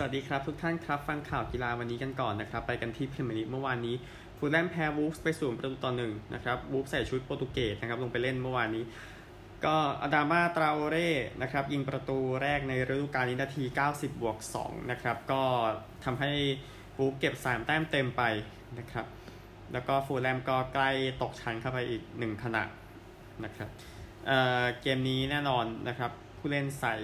[0.00, 3.96] สวัสดีครับทุกท่านครับ ฟังข่าวกีฬาวันนี้กันก่อนนะครับ ไปกันที่พรีเมียร์ลีกเมื่อวานนี้
[4.38, 8.84] ฟูลแลมแพ้วูฟส์ไปศูนย์ประตูต่อหนึ่งนะครับวูฟส์ใส่ชุดโปรตุเกสนะครับลงไปเล่นเมื่อวานนี้
[9.64, 11.10] ก็อดามาตราโอเร่
[11.42, 15.42] นะครับยิงประตูแรกในฤดูกาลนี้นาที 90บวก2นะครับก็
[16.04, 16.30] ทำให้
[16.98, 18.22] วูฟเก็บ 3 แต้มเต็มไป
[18.78, 19.06] นะครับ
[19.72, 20.90] แล้วก็ฟูลแลมก็ใกล้
[21.22, 22.62] ตกชั้นเข้าไปอีก 1 ขณะ
[23.44, 23.68] นะครับ
[24.26, 26.94] เเกมนี้แน่นอนนะครับผู้เล่นใส่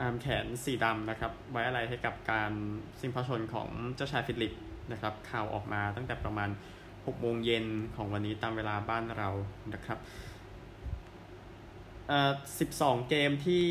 [0.00, 2.52] อาร์มแขนสีดำนะครับ ไว้อาลัยให้กับการ
[3.00, 4.52] สิ้นพระชนม์ของเจ้าชายฟิลิป
[4.92, 6.50] นะครับ ข่าวออกมาตั้งแต่ประมาณ
[6.86, 7.64] 6โมงเย็น
[7.96, 9.28] ของวันนี้ตามเวลาบ้านเรา
[9.74, 9.98] นะครับ
[12.08, 12.32] เอ่อ
[12.70, 13.66] 12 เกมที่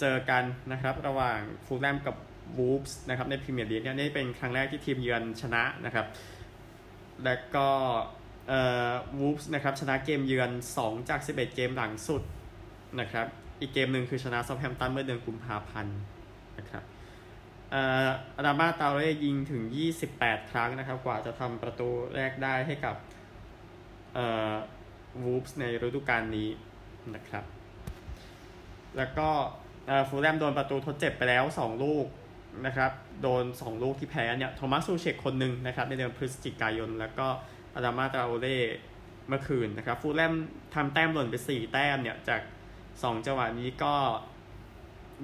[0.00, 2.16] เจอกันนะครับ ระหว่างฟูแล่มกับ
[2.58, 6.06] วูฟส์นะครับในพรีเมียร์ลีกเนี่ยนี่เป็นครั้งแรกที่ทีมเยือนชนะนะครับ
[7.24, 7.68] และก็
[8.48, 10.50] เอ่อวูฟส์นะครับชนะเกมเยือน
[10.80, 12.22] 2 จาก 11 เกมหลังสุด
[13.00, 13.26] นะครับ
[13.60, 15.98] อีกเกมหนึ่งคือชนะซอฟแฮมตันเมื่อเดือนกุมภาพันธ์
[16.58, 16.84] นะครับ
[18.36, 19.62] อาดามาตาเร่ยิงถึง
[20.06, 22.96] 28 ครั้งนะครับ กว่าจะทำประตูแรกได้ให้กับ
[25.22, 26.48] วูฟส์ในฤดูกาลนี้
[27.14, 27.44] นะครับ
[28.96, 29.28] แล้วก็
[30.08, 32.06] ฟูลแลมโดนประตูทดเจ็บไปแล้ว 2 ลูก
[32.66, 37.26] นะครับ โดน 2 ลูกที่แพ้เนี่ย โทมัสซูเชกคนหนึ่งนะครับ ในเดือนพฤศจิกายน แล้วก็
[37.74, 38.58] อดามา ตราโอเร่
[39.28, 40.32] เมื่อคืนนะครับ ฟูแล่ม
[40.74, 42.40] ทำแต้มหล่นไป 4 แต้มเนี่ยจาก
[43.02, 43.94] สองจังหวะนี้ก็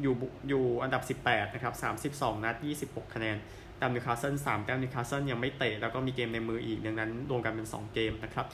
[0.02, 0.14] อยู่
[0.48, 1.74] อยู่อันดับ 18 นะครับ
[2.12, 3.36] 32 นัด 26 คะแนน
[3.80, 8.46] ตามนิวคาสเซิล3แต้มนิวคาสเซิลยังไม่เตะ แล้วก็มีเกมในมืออีก ดังนั้นรวมกันเป็น 2 เกมนะครับ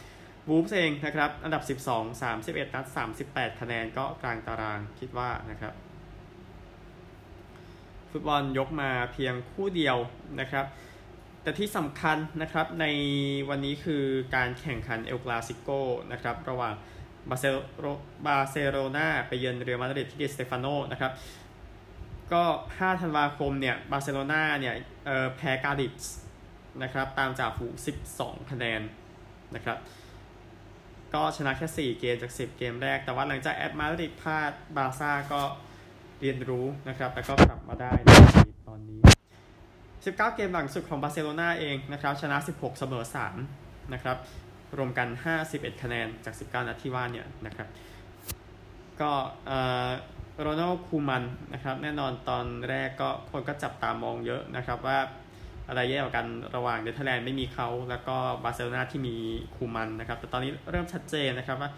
[0.48, 2.86] วูฟเองนะครับ อันดับ 12 31 นัด
[3.22, 5.75] 38 คะแนนก็กลางตารางคิดว่านะครับ
[8.10, 9.97] ฟุตบอลยกมาเพียงคู่เดียว
[10.41, 10.66] นะครับ
[11.42, 12.86] แต่ที่สำคัญนะครับใน
[13.48, 15.70] วันนี้คือการแข่งขันเอลกลาซิโก
[16.12, 16.75] นะครับ ระหว่าง
[17.31, 17.45] บาร์เซ
[17.81, 17.86] โล
[18.27, 21.12] บาร์เซโลนาไปเยือนเรอัลมาดริดที่ดิสเตฟาโนนะครับ
[22.33, 22.45] ก็
[22.77, 24.75] 5 ธันวาคมเนี่ยบาร์เซโลนาเนี่ย
[25.37, 26.05] แพ้กาดิส
[26.83, 27.75] นะครับตามจ่าฝูง
[28.12, 28.81] 12 คะแนน
[29.55, 29.78] นะครับ
[31.15, 35.43] ก็ชนะแค่ 4 เกมจาก 10 เกมแรก แต่ว่าหลังจากแอตมาดริดพลาดบาร์ซ่าก็
[36.21, 38.09] เรียนรู้นะครับแล้วก็กลับมาได้ใน
[38.69, 39.00] ตอนนี้
[39.69, 43.05] 19 เกมหลังสุดของบาร์เซโลนาเองนะครับชนะ 16 เสมอ
[43.49, 44.17] 3 นะครับ
[44.77, 45.09] รวมกัน
[45.45, 47.69] 51 คะแนนจาก 19 นัดที่ว่าเนี่ยนะครับ
[49.01, 49.11] ก็
[50.41, 51.25] โรนัลด์ คูมัน
[51.55, 54.99] นะครับ แน่นอนตอนแรกก็คนก็จับตามองเยอะนะครับว่า
[55.69, 59.17] อะไรแย่กว่ากันระหว่างเนเธอร์แลนด์ไม่มีเขาแล้วก็บาร์เซโลนาที่มี
[59.55, 61.71] คูมันนะครับ แต่ตอนนี้เริ่มชัดเจนนะครับว่า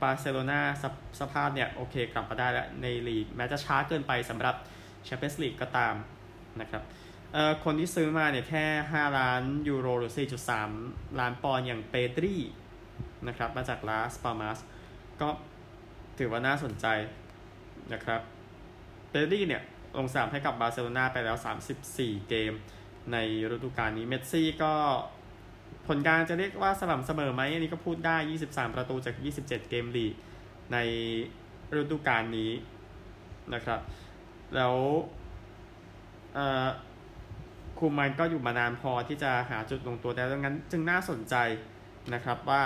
[0.00, 0.84] บาร์เซโลนาส
[1.20, 4.54] สภาพเนี่ยโอเคกลับมาได้แล้วในลีกแม้จะช้าเกินไปสำหรับ
[5.04, 5.94] แชมเปี้ยนส์ลีกก็ตาม
[6.60, 6.82] นะครับ
[7.36, 10.12] เอ่อคนที่ซื้อมาเนี่ยแค่ 5 ล้านยูโรหรือ
[10.64, 12.34] 4.3 ล้านปอนด์อย่างเปดรี
[13.28, 14.58] นะครับ มาจากลาส พัลมาส
[15.20, 15.28] ก็
[16.18, 16.86] ถือว่าน่าสนใจ
[17.92, 18.20] นะครับ
[19.10, 19.62] เปดรีเนี่ย
[19.96, 21.36] ลงสนามให้กับบาร์เซโลนาไปแล้ว
[21.82, 22.52] 34 เกม
[23.12, 23.16] ใน
[23.54, 24.72] ฤดูกาลนี้เมสซี่ก็
[25.86, 28.16] ผลการจะเรียกว่าสม่ำเสมอไหมอันนี้ก็พูดได้
[28.46, 30.14] 23 ประตูจาก 27 เกมลีก
[30.72, 30.76] ใน
[31.80, 32.52] ฤดูกาลนี้
[33.54, 33.80] นะครับ
[34.54, 34.74] แล้ว
[36.38, 36.68] อ่า
[37.80, 41.34] คุมมันก็อยู่มานานพอที่จะหาจุดลงตัวได้ดังนั้น จึงน่าสนใจ
[42.14, 42.62] นะครับว่า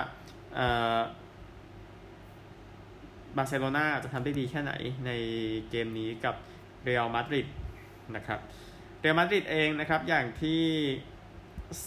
[3.36, 4.72] บาร์เซโลนาจะทำได้ดีแค่ไหน
[5.06, 5.10] ใน
[5.70, 6.34] เกมนี้กับ
[6.82, 7.46] เรอัลมาดริด
[8.16, 8.40] นะครับ
[9.00, 10.62] เรอัลมาดริดเองนะครับอย่างที่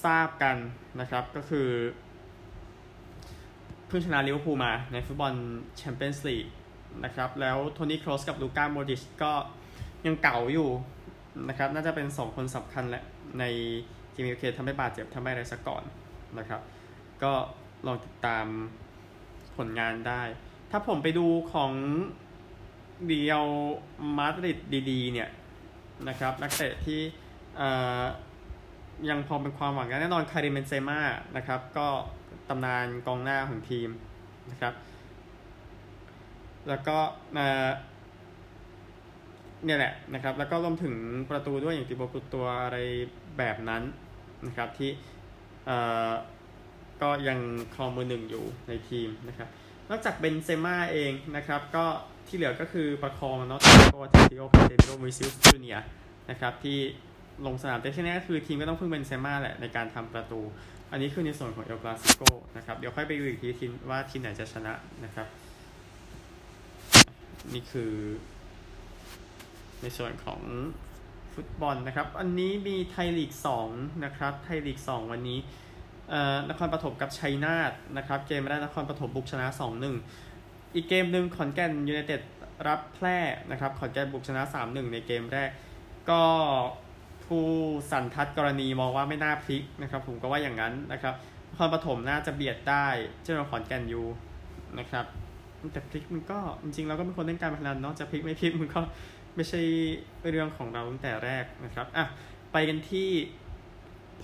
[0.04, 0.56] ทราบกัน
[1.00, 1.70] นะครับก็คือ
[3.88, 5.34] เพิ่งชนะลิเวอร์พูลมาในฟุตบอล
[5.78, 6.46] แชมเปี้ยนส์ลีก
[7.04, 9.32] นะครับแล้วโทนี่ โครสกับลูก้าโมดริชก็
[10.06, 10.70] ยังเก๋าอยู่
[11.48, 13.04] นะครับน่าจะเป็น 2 คนสำคัญแหละ
[13.40, 13.44] ใน
[14.14, 15.84] ทีมโอเคทำให้บาดเจ็บทำให้อะไรสักก่อน
[16.40, 16.62] นะครับ
[17.24, 17.34] ก็
[17.86, 18.46] ลองติดตาม
[19.58, 20.22] ผลงานได้
[20.72, 21.72] ถ้าผมไปดูของ
[23.08, 23.44] เดียว
[24.18, 24.60] มาดริด
[24.92, 25.30] ดีๆ เนี่ย
[26.08, 27.02] นะครับนักเตะที่
[29.10, 31.00] ยังพอเป็นความหวังแน่นอนคาริเมนเซม่า
[31.38, 31.88] นะครับ ก็
[32.50, 33.90] ตำนานกองหน้าของทีม
[34.52, 34.74] นะครับ
[36.68, 36.98] แล้วก็
[39.66, 40.96] เนี่ยแหละนะครับแล้วก็รวมถึง
[41.30, 42.78] ประตูด้วยอย่างติโบกุตัวอะไร
[43.38, 43.84] แบบนั้น
[44.48, 44.92] นะครับที่
[47.02, 47.40] ก็ยัง
[47.76, 49.48] ครองมือหนึ่งอยู่ในทีมนะครับ
[49.90, 51.86] นอกจากเบนเซม่าเองนะครับก็
[52.28, 53.62] ที่เหลือก็คือประคองเนาะ
[53.92, 55.78] โกเทติโอคาเตโรมิซิลจูเนีย
[56.30, 56.78] นะครับที่
[57.46, 60.40] ลงสนามแต่ที่นี้ก็คือทีมก็ต้องพึ่งเบนเซม่าแหละในการทำประตู
[60.92, 62.22] อันนี้คือในส่วนของเอลกลาซิโก
[62.58, 64.74] นะครับเดี๋ยวค่อยไปดูอีกทีทีว่าทีมไหนจะชนะ
[65.04, 65.28] นะครับ
[67.54, 67.92] นี่คือ
[69.84, 70.42] ในส่วนของ
[71.34, 73.32] ฟุตบอลนะครับ อันนี้มีไทยลีก
[73.68, 75.40] 2นะครับ ไทยลีก 2 วันนี้
[76.50, 79.48] นครปฐมกับชัยนาทนะครับ เกมแรกนครปฐมบุกชนะ
[80.12, 82.22] 2-1 อีกเกมหนึ่งขอนแก่นยูไนเต็ด
[82.68, 83.18] รับแพร่
[83.52, 85.50] นะครับ ขอนแก่นบุกชนะ 3-1 ในเกมแรก
[86.10, 86.22] ก็
[87.26, 87.46] ผู้
[87.92, 91.16] สันทัดกรณีมองว่าไม่น่าพลิกนะครับ ผมก็ว่าอย่างนั้นนะครับ
[91.52, 92.88] นครปฐมน่าจะเบียดได้
[93.22, 94.04] เจ้าขอนแก่นยู
[94.80, 95.06] นะครับ
[95.74, 98.82] แต่พลิกมันก็จริงๆเราก็เป็นคนเล่นการพนันเนาะจะพลิกไม่พลิกมันก็
[99.36, 99.62] ไม่ใช่
[100.30, 102.06] เรื่องของเราตั้งแต่แรกนะครับอะ
[102.52, 103.10] ไปกันที่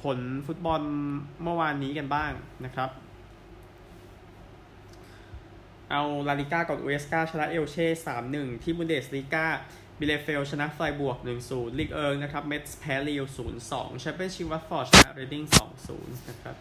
[0.02, 0.82] ผลฟุตบอล
[1.44, 2.32] เมื่อวานนี้กันบ้าง
[2.66, 2.90] นะครับ
[5.92, 9.46] เอาลาลิก้ากับอุเอสกาชนะเอลเช่สามหนึ่งที่บุนเดสลีกา
[10.00, 11.18] บีเลเฟลด์ชนะไฟร์บวร์ก
[11.48, 13.24] 1-0 ลีกเอิงนะครับเมทส์แพ้ลีลล์
[13.62, 15.44] 0-2แชมเปี้ยนชิพวัตฟอร์ดชนะเรดดิ้ง
[15.88, 16.56] 2-0 นะครับ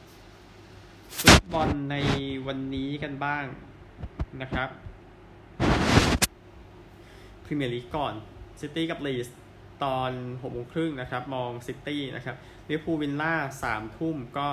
[1.19, 1.97] ฟุตบอลใน
[2.47, 3.45] วันนี้กันบ้าง
[4.41, 4.69] นะครับ
[7.45, 8.15] พรีเมียร์ลีกก่อน
[8.61, 9.29] ซิตี้กับลีส
[9.85, 12.37] ตอน6โมงครึ่งนะครับ มองซิตี้นะครับ
[12.69, 13.35] ลิเวอร์พูลวิลล่า
[13.69, 14.49] 3ทุ่มก็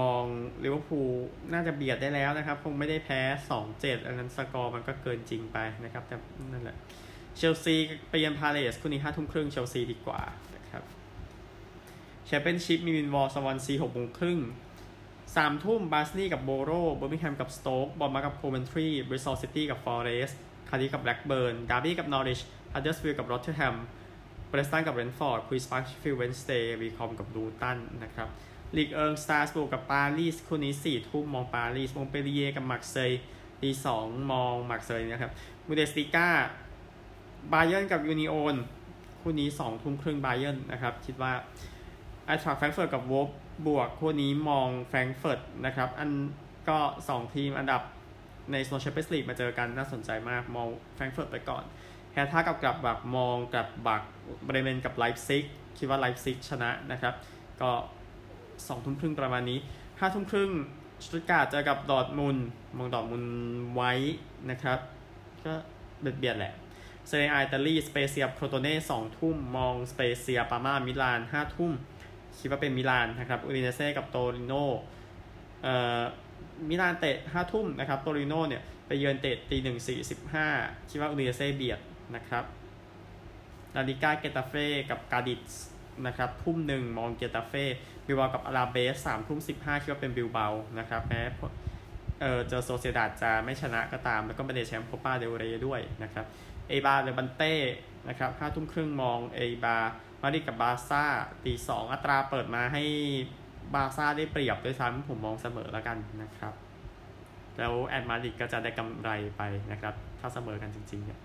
[0.00, 0.24] มอง
[0.64, 1.10] ลิเวอร์พูล
[1.52, 3.20] น่าจะเบียดได้แล้วนะครับ คงไม่ได้แพ้
[3.60, 6.16] 2-7 อันนั้นสกอร์มันก็เกินจริงไปนะครับ แต่
[6.52, 6.76] นั่นแหละ
[7.36, 7.76] เชลซี
[8.08, 10.22] ไปเยือนพาเลซคู่นี้5ทุ่มครึ่งเชลซีดีกว่า
[10.56, 10.82] นะครับ
[12.26, 14.38] แชมเปี้ยนชิพมิลล์วอลล์สวอนซี6โมงครึ่ง
[15.36, 22.40] สามทุ่มบาร์นสลีย์กับโบโรเบอร์มิงแฮมกับสโต๊กบอร์นมัธกับโคเวนทรีบริสตอลซิตี้กับฟอเรสต์คาร์ดิฟฟ์กับแบล็กเบิร์นดาร์บี้กับนอริช
[22.72, 23.76] ฮัดเดอร์สฟิลด์กับรอเธอร์แฮม
[24.48, 28.28] เพรสตันกับเบรนท์ฟอร์ดควีนส์ปาร์คเชฟฟิลด์เวนส์เดย์วีคอมบ์กับลูตันนะครับ
[28.76, 33.22] ลีกเอิงสตราส์บูร์กกับปารีสคู่นี้สี่ทุ่มมองปารีสมงต์เปลลิเย่ร์กับมาร์เซย์
[33.62, 35.32] ตีสองมองมาร์เซย์นะครับ
[35.66, 36.28] บุนเดสลีก้า
[37.52, 38.54] บาเยิร์นกับยูนิโอน
[39.20, 41.32] คู่นี้สองทุ่มครึ่งบาเยิร์นนะครับ คิดว่า
[42.24, 43.28] ไอน์ทรัคแฟรงเฟิร์ตกับโวล์ฟส
[43.66, 46.10] บวร์กคู่นี้มองแฟรงเฟิร์ตนะครับ อัน
[46.68, 46.78] ก็
[47.08, 47.82] 2ทีมอันดับ
[48.52, 51.64] ในโซนแชมเปี้ยนส์ลีกมาเจอกันน่าสนใจมากมองแฟรงเฟิร์ตไปก่อน
[52.12, 55.44] แฮร์ธ่ากับกลัดบัคมองกลัดบัคเบรเมนกับไลป์ซิก
[55.78, 57.14] คิดว่าไลป์ซิกชนะนะครับ
[57.60, 57.70] ก็
[58.68, 59.58] สองทุ่มครึ่งประมาณนี้
[59.98, 60.50] ห้าทุ่มครึ่ง
[61.04, 62.36] สตุ๊ตการ์ทเจอกับดอร์ทมุนด์
[62.76, 63.24] มองดอร์ทมุนด์
[63.74, 63.92] ไว้
[64.50, 64.78] นะครับ
[65.44, 65.54] ก็
[66.00, 66.52] เบียดเบียดแหละ
[67.06, 71.72] เซเรียอิตาลีสเปเซียโครโตเน่สองทุ่มมองสเปเซียปาร์มามิลานห้าทุ่ม
[72.38, 74.54] คิดว่าเป็นมิลานนะครับอูดิเนเซ่กับโตริโน
[75.62, 76.02] เอ่อ
[76.68, 80.46] มิลานเตะห้าทุ่มนะครับโตริโนเนี่ยไปเยือนเตะตีหนึ่งสี่สิบห้า
[80.90, 81.80] คิดว่าอูดิเนเซ่เบียด
[82.16, 82.44] นะครับ
[83.74, 85.52] ลาลีก้าเกตาเฟ่กับกาดิส
[86.06, 87.64] นะครับทุ่มหนึ่งมองเกตาเฟ่
[88.06, 90.46] บิลเบากับอลาเบสสามทุ่มสิบห้าคิดว่าเป็นบิลเบา
[90.78, 91.22] นะครับแม้
[92.20, 96.26] เออเจอโซเซียดาดจะไม่ชนะก็ตาม แล้วก็ไม่ได้แชมป์โคปาเดลเรด้วยนะครับ
[96.68, 97.54] เออิบาร์เลบันเต้
[98.08, 99.76] นะครับห้าทุ่มครึ่งมองเอบา
[100.22, 101.04] มาดิดกับบาซ่า
[101.44, 102.82] ตีสองอัตราเปิดมาให้
[103.74, 106.54] บาซ่าได้เปรียบด้วยซ้ำผมมองเสมอแล้วกันนะครับ
[107.58, 111.18] แล้วแอดมาดิดก็จะได้กำไรไปนะครับ ถ้าเสมอกันจริงๆเนี่ย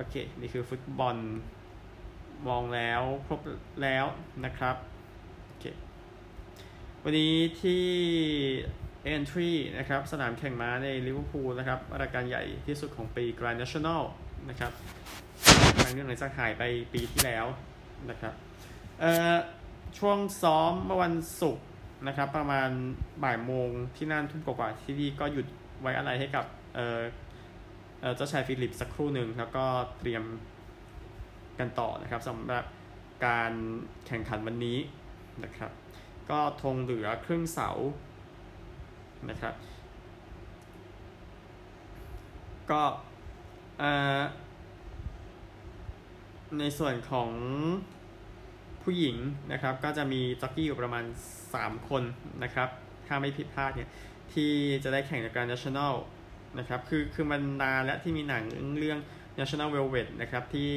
[0.00, 1.16] โอเค นี่คือฟุตบอล
[2.48, 3.40] มองแล้วครบ
[3.82, 4.04] แล้ว
[4.44, 4.76] นะครับ
[5.46, 5.64] โอเค
[7.02, 7.84] วันนี้ที่
[9.04, 14.02] เอนทรีนะครับ สนามแข่งม้าในลิเวอร์พูลนะครับรายการใหญ่ที่สุดของปี Grand National
[14.48, 14.72] นะครับ
[15.76, 16.62] ครั้งนึงหลังจากหายไป
[16.92, 17.46] ปีที่แล้ว
[18.10, 18.34] นะครับ
[19.00, 19.36] เอ่อ
[19.98, 21.66] ช่วงซ้อมเมื่อวันศุกร์
[22.06, 22.68] นะครับ ประมาณ
[23.24, 25.46] บ่ายโมงที่นั่นทุ่มกว่าที่นี่ก็หยุด
[25.80, 26.44] ไว้อะไรให้กับ
[26.76, 27.00] เอ่อ
[28.00, 29.64] เอ่อเจ้าชายฟิลิปสักครู่หนึ่งแล้วก็
[29.98, 30.24] เตรียม
[31.58, 32.64] กันต่อนะครับสำหรับ
[33.26, 33.52] การ
[34.06, 34.78] แข่งขันวันนี้
[35.44, 35.70] นะครับ
[36.30, 37.68] ก็ธงเหลือครึ่งเสา
[39.30, 39.54] นะครับ
[42.70, 42.82] ก็
[46.58, 47.30] ในส่วนของ
[48.82, 49.16] ผู้หญิง
[49.52, 51.04] นะครับ ก็จะมีจ็อกกี้อยู่ประมาณ
[51.46, 52.02] 3 คน
[52.42, 52.68] นะครับ
[53.06, 53.88] ถ้าไม่ผิดพลาดเนี่ย
[54.32, 54.52] ที่
[54.84, 55.94] จะได้แข่งในการ national
[56.58, 58.44] นะครับคือคือมันนานและที่มีหนัง
[58.78, 58.98] เรื่อง
[59.38, 60.72] national velvet นะครับที่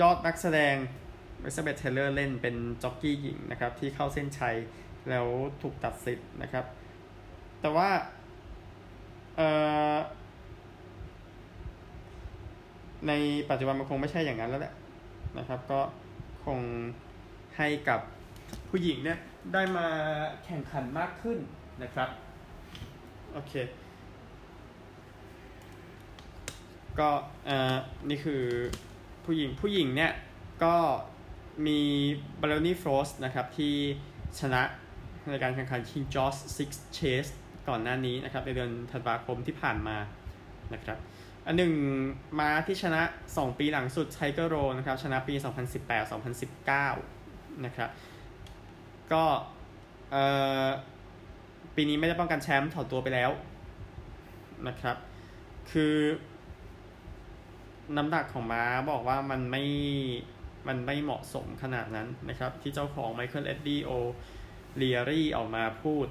[0.00, 0.74] ยอดนักแสดง
[1.40, 4.56] เอซาเบธเทเลอร์เล่นเป็นจ็อกกี้หญิงนะครับที่เข้าเส้นชัย
[5.10, 5.26] แล้ว
[5.62, 6.64] ถูกตัดสิทธิ์นะครับ
[7.60, 7.88] แต่ว่า
[13.08, 13.12] ใน
[13.50, 14.74] ปัจจุบันมันคงไม่ใช่อย่างนั้นแล้วแหละ
[15.38, 15.80] นะครับ ก็
[16.44, 16.58] คง
[17.56, 18.00] ให้กับ
[18.70, 19.18] ผู้หญิงเนี่ย
[19.52, 19.86] ได้มา
[20.44, 21.38] แข่งขันมากขึ้น
[21.82, 22.08] นะครับ
[23.34, 23.54] โอเค
[26.98, 27.10] ก็
[27.48, 27.56] อ่
[28.08, 28.42] นี่คือ
[29.24, 30.12] ผู้หญิงผู้หญิงเนี่ย
[30.64, 30.76] ก็
[31.66, 31.80] มี
[32.40, 33.74] บาลนี่ฟรอสนะครับ ที่
[34.40, 34.62] ชนะ
[35.30, 37.30] ในการแข่งขัน King George Six Chase
[37.68, 39.96] ก่อนหน้านี้นะครับ ในเดือนธันวาคมที่ผ่านมา
[40.74, 40.98] นะครับ
[41.46, 41.72] อันหนึ่ง
[42.38, 45.34] ม้าที่ชนะ 2 ปีหลังสุดไทเกอร์โรนะครับ ชนะปี
[46.88, 47.90] 2018-2019 นะครับ
[49.12, 49.24] ก็
[50.10, 50.24] เอ่
[50.66, 50.68] อ
[51.76, 53.30] ปีนี้ไม่ได้ป้องกันแชมป์ถอดตัวไปแล้ว
[54.68, 54.96] นะครับ
[55.70, 55.96] คือ
[57.96, 59.64] น้ำหนักของม้าบอกว่ามันไม่
[60.68, 63.90] มันไม่เหมาะสมขนาดนั้นนะครับ ที่เจ้าของไมเคิลเอ็ดดี้โอ
[64.76, 66.06] เลียรี่ออกมาพูด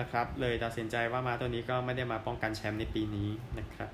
[0.00, 3.90] นะครับ เลยตัดสินใจว่ามาตัวนี้ก็ไม่ได้มาป้องกันแชมป์ในปีนี้นะครับ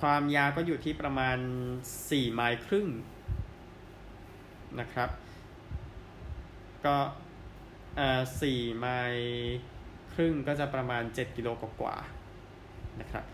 [0.00, 1.38] ความยาวก็อยู่ที่ประมาณ
[1.86, 2.88] 4 ไมล์ครึ่ง
[4.80, 5.10] นะครับ
[6.86, 6.96] ก็
[8.40, 9.58] สี่ไมล์
[10.12, 13.24] ครึ่งก็จะประมาณ 7 กิโลกว่าๆนะครับ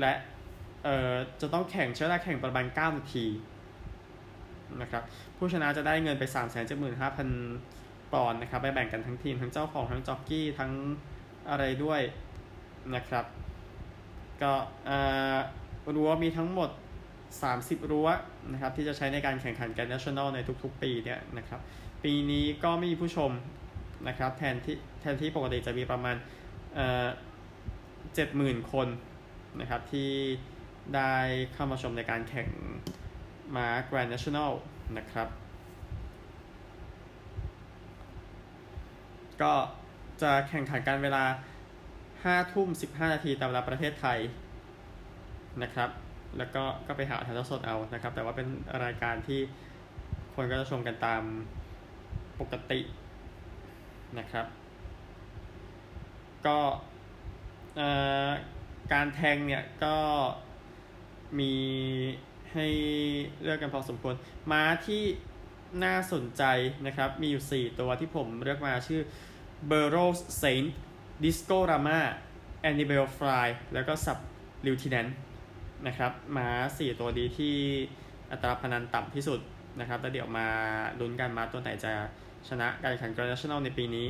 [0.00, 0.12] และ
[0.84, 3.26] เออจะต้องแข่งใช้เวลาแข่งประมาณ 9 นาที
[4.82, 5.02] นะครับ
[5.36, 6.84] ผู้ชนะจะได้เงินไป 3 7 5 0 0
[7.50, 10.72] 0 ปอนด์นะครับ ไปแบ่งกันทั้งทีม ทั้งเจ้าของ ทั้งจ็อกกี้ ทั้ง
[11.50, 12.00] อะไรด้วย
[12.94, 13.24] นะครับ
[14.42, 14.52] ก็
[15.94, 16.70] รั้วมีทั้งหมด
[17.30, 18.08] 30 รั้ว
[18.52, 21.60] นะครับ ที่จะใช้ในการแข่งขันกัน national ในทุกๆ ปีเนี่ยนะครับ
[22.04, 23.30] ปีนี้ก็ไม่มีผู้ชม
[24.08, 26.16] นะครับแทนที่แทนที่ปกติจะมีประมาณ
[28.14, 28.88] เจ็ดหมื่นคน
[29.60, 30.10] นะครับที่
[30.94, 31.14] ได้
[31.54, 32.48] เข้ามาชมในการแข่ง
[33.56, 34.52] มา Grand National
[34.98, 35.28] นะครับ
[39.42, 39.52] ก็
[40.22, 41.24] จะแข่งขันกันเวลา
[41.84, 44.18] 5ทุ่ม 15 นาทีตามเวลาประเทศไทย
[45.62, 45.90] นะครับ
[46.38, 48.48] แล้วก็ก็ไปหาถ่ายทอดสดเอานะครับ แต่ว่าเป็น
[48.84, 49.40] รายการที่
[50.34, 51.22] คนก็จะชมกันตาม
[52.40, 52.80] ปกติ
[54.18, 54.46] นะครับ
[56.46, 56.58] ก็
[58.92, 59.98] การแทงเนี่ยก็
[61.38, 61.54] มี
[62.52, 62.66] ให้
[63.42, 64.14] เลือกกันพอสมควร
[64.50, 65.02] ม้าที่
[65.84, 66.42] น่าสนใจ
[66.86, 69.02] นะครับ มีอยู่ 4 ตัวที่ผมเลือกมาชื่อ
[69.70, 70.10] b u r r o w
[70.42, 70.68] Saint
[71.22, 72.00] Disco Rama
[72.68, 74.18] Annibal Fly แล้วก็ Sub
[74.64, 75.10] Lieutenant
[75.86, 77.56] นะครับ ม้า 4 ตัวดีที่
[78.30, 79.40] อัตราพนันต่ำที่สุด
[79.80, 80.46] นะครับ แล้วเดี๋ยวมา
[81.00, 81.92] ลุ้นกันม้าตัวไหนจะ
[82.48, 84.06] ชนะการแข่งขัน Grand National ในปีนี้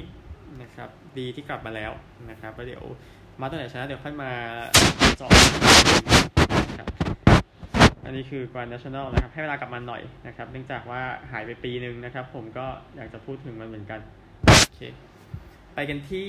[0.62, 0.88] นะครับ
[1.18, 1.92] ดีที่กลับมาแล้ว
[2.30, 2.84] นะครับแล้วเดี๋ยว
[3.40, 4.30] มาตัวไหนชนะเดี๋ยวค่อยมา
[5.20, 5.28] จอ
[6.78, 6.88] ครับ
[8.04, 14.00] อันนี้คือ Grand National นะครับ ให้เวลากลับมาหน่อยนะครับ เนื่องจากว่าหายไปปีหนึ่งนะครับ ผมก็อยากจะพูดถึงมันเหมือนกัน
[14.42, 14.80] โอเค
[15.74, 16.28] ไปกันที่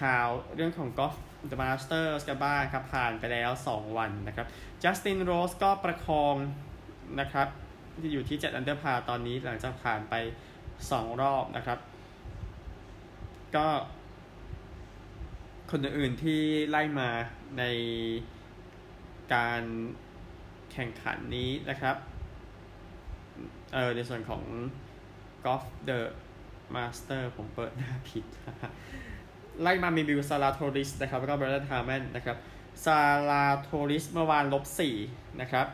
[0.00, 1.14] ข่าวเรื่องของกอล์ฟ
[1.50, 4.46] The Masters กันบ้างครับ ผ่านไปแล้ว 2 วันนะครับ
[4.82, 6.34] จัสตินโรสก็ประคอง
[7.20, 7.48] นะครับ
[8.00, 10.14] ที่อยู่ที่7 under par ตอนนี้หลังจากผ่านไป
[10.88, 11.78] 2รอบนะครับ
[13.56, 13.68] ก็
[15.70, 17.10] คนอื่นที่ไล่มา
[17.58, 17.64] ใน
[19.34, 19.62] การ
[20.72, 21.96] แข่งขันนี้นะครับ
[23.74, 24.42] เออในส่วนของ
[25.44, 26.00] Golf The
[26.74, 28.24] Master ผมเปิดหน้าผิด
[29.62, 32.36] ไล่มามีวิลซาลาโทริสนะครับ แล้วก็เบรดฮาร์แมนนะครับ
[32.84, 34.94] ซาลาโทริสเมื่อวานลบสี่
[35.40, 35.66] นะครับ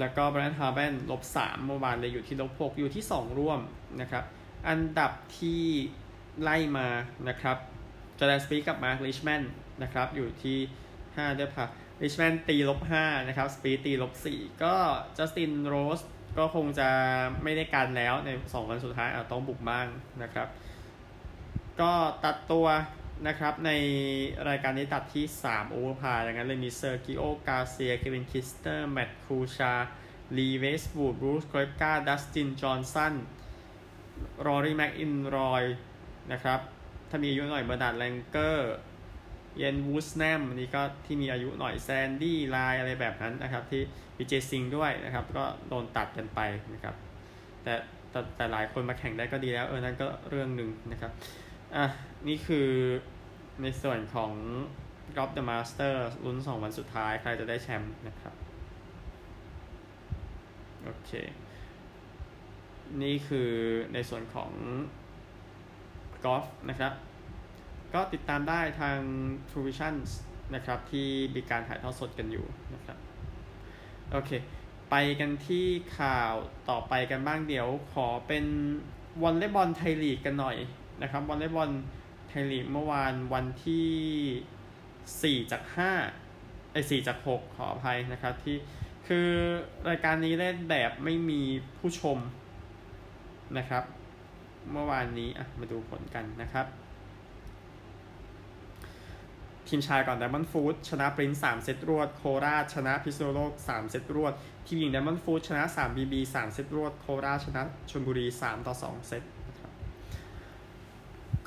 [0.00, 3.60] แล้วก็เบรนด์ฮาร์แมนลบสามเมื่อวานเลยอยู่ที่ลบหกอยู่ที่สองร่วม
[4.00, 4.24] นะครับ
[4.68, 5.62] อันดับที่
[6.42, 6.88] ไล่มา
[7.28, 7.56] นะครับ
[8.18, 9.42] จอร์แดนสปีธกับมาร์คลิชแมน
[9.82, 10.58] นะครับ อยู่ที่
[11.16, 14.74] ห้า under par ลิชแมนตีลบห้านะครับสปีธตีลบสี่ก็
[15.16, 16.00] จัสตินโรส
[16.38, 16.88] ก็คงจะ
[17.42, 19.86] ไม่ได้กันแล้วในสองวันสุดท้ายอาจต้องบุกบ้าง
[20.22, 20.48] นะครับ
[21.80, 21.92] ก็
[22.24, 22.66] ตัดตัว
[23.26, 23.70] นะครับใน
[24.48, 29.72] รายการนี้ตัดที่ 3 over par ดังนั้นเลยมีเซอร์คิโอการ์เซียเควินคิสเนอร์ แมตต์คูชา
[30.36, 33.14] ลีเวสต์วูดบรูคส์เคปกาดัสติน จอห์นสัน
[34.46, 35.64] รอรี่แม็กอิลรอย
[36.32, 36.60] นะครับ
[37.10, 38.74] ถ้ามีอายุหน่อยเบิร์นฮาร์ดแลงเกอร์
[39.58, 43.82] เอียนวูสแนมนี่ก็ที่มีอายุหน่อยแซนดี้ไลล์อะไรแบบนั้นนะครับ ที่
[44.16, 46.40] พีเจซิงด้วยนะครับ ก็โดนตัดกันไป
[46.74, 46.94] นะครับ
[47.62, 47.74] แต่
[48.10, 51.12] แต่แต่หลายคนมาแข่งได้ก็ดีแล้ว เออ นั่นก็เรื่องหนึ่งนะครับ
[51.76, 51.84] อะ
[52.26, 52.68] นี่คือ
[53.62, 54.32] ในส่วนของ
[55.16, 55.94] g o l f the Master
[56.24, 58.34] ลุ้นสองวันสุดท้าย ใครจะได้แชมป์นะครับ
[60.84, 61.10] โอเค
[63.02, 63.50] นี่คือ
[63.94, 64.50] ในส่วนของ
[66.24, 66.92] กอล์ฟนะครับ
[67.94, 68.98] ก็ติดตามได้ทาง
[69.48, 69.94] True Vision
[70.54, 72.98] นะครับที่มีการถ่ายทอดสดกันอยู่นะครับ
[74.12, 74.30] โอเค
[74.90, 75.66] ไปกันที่
[75.98, 76.34] ข่าว
[76.70, 78.44] ต่อไปกันบ้างเดี๋ยวขอเป็น
[79.22, 80.56] วอลเลย์บอลไทยลีกกันหน่อย
[81.02, 81.70] นะครับวอลเลย์บอล
[82.28, 85.62] ไทยลีกเมื่อวานวันที่4จาก
[86.16, 88.56] 5ไอ้4จาก6ขออภัยนะครับที่
[89.06, 89.28] คือ
[89.88, 91.40] รายการนี้เล่นแบบไม่มี
[91.78, 92.18] ผู้ชม
[93.58, 93.84] นะครับ
[94.72, 96.66] เมื่อวานนี้อะมาดูผลกันนะครับ
[99.68, 104.32] ทีมชายก่อนไดมอนด์ฟู้ดชนะปรินซ์สามเซตรวด โคราชชนะพิษณุโลกสามเซตรวด
[104.66, 109.22] ทีมหญิงไดมอนด์ฟู้ดชนะสามบีบีสามเซตรวด โคราชชนะชลบุรีสามต่อสองเซต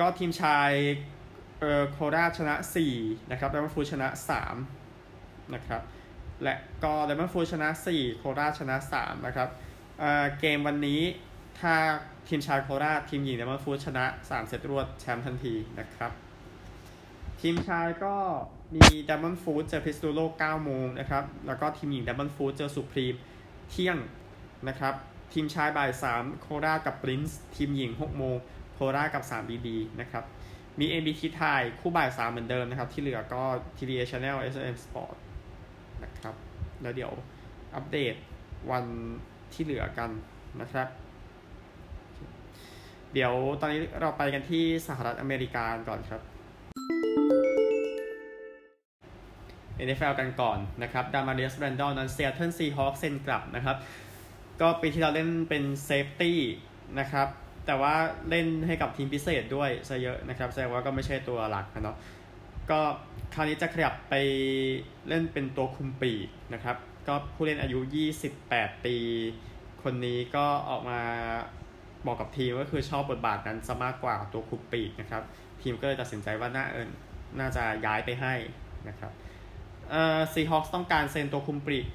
[0.01, 0.71] ก็ทีมชาย
[1.59, 2.93] เอ่อโคราชชนะสี่
[3.31, 4.55] นะครับไดมอนด์ฟู้ดชนะสาม
[5.53, 5.81] นะครับ
[6.43, 9.49] และก็ไดมอนด์ฟู้ดชนะสี่โคราชชนะสามนะครับ
[9.99, 11.01] เอ่อเกมวันนี้
[11.59, 11.73] ถ้า
[12.27, 16.11] ทีมชายโคราชทีมหญิงไดมอนด์ฟู้ดชนะสามเซตรวดแชมป์ทันทีนะครับ
[17.41, 18.15] ทีมชายก็
[18.75, 23.15] มีไดมอนด์ฟู้ดเจอพิษณุโลก9โมงนะครับ แล้วก็ทีมหญิงไดมอนด์ฟู้ดเจอสุพรีม
[23.69, 23.97] เที่ยง
[24.67, 24.93] นะครับ
[25.33, 28.37] ทีมชายบ่าย3โคราชกับปรินซ์ทีมหญิง 6 โมง
[28.95, 29.67] โคราชกับ 3 BB
[30.01, 30.23] นะครับ
[30.79, 33.43] มี NBT ไทยคู่บ่าย3เหมือนเดิมนะครับ ที่เหลือก็
[33.77, 35.15] TVA Channel SM Sport
[36.03, 36.35] นะครับ
[36.81, 37.11] แล้วเดี๋ยว
[37.75, 38.15] อัปเดต
[38.71, 38.85] วัน
[39.53, 40.09] ที่เหลือกัน
[40.61, 40.87] นะครับ
[43.13, 46.21] เดี๋ยวตอนนี้เราไปกันที่สหรัฐอเมริกาก่อนครับ
[49.87, 53.77] NFL กันก่อนนะครับดามาเรียสแรนดอลนั้นซีแอตเทิลซีฮอกส์เซ็นกลับนะครับ
[54.61, 56.39] ก็ปีที่แล้วเล่นเป็น safety
[56.99, 57.27] นะครับ
[57.65, 57.95] แต่ว่า
[58.29, 61.97] เล่นให้กับทีมพิเศษด้วยซะเยอะนะครับแสดงว่าก็ไม่ใช่ตัวหลักนะเนาะ
[62.71, 62.79] ก็
[63.33, 64.15] คราวนี้จะขยับไป
[65.07, 66.11] เล่นเป็นตัวคุมปีก
[66.53, 66.77] นะครับ
[67.07, 67.79] ก็ผู้เล่นอายุ
[68.31, 68.95] 28 ปี
[69.83, 70.99] คนนี้ก็ออกมา
[72.05, 75.23] บอกกับทีมก็คือชอบบทบาทนั้นซะมากกว่าตัวคุมปีกนะครับ
[75.61, 76.89] ทีมก็เลยตัดสินใจว่าน่าเอ่อ
[77.39, 78.33] น่าจะย้ายไปให้
[78.87, 79.11] นะครับ
[79.89, 81.85] เอ่อซีฮอกส์ต้องการเซ็นตัวคุมปีก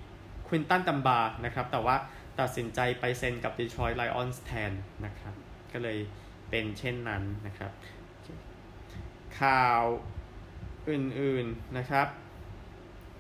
[0.49, 1.97] ควินตันดันบาร์นะครับ แต่ว่า
[2.41, 4.73] ตัดสินใจไปเซ็นกับดีทรอยต์ไลออนส์แทน
[5.05, 5.35] นะครับ
[5.77, 5.99] ก็เลย
[6.51, 7.73] เป็นเช่นนั้นนะครับ
[9.41, 9.83] ข่าว
[10.91, 12.09] อื่นๆนะครับ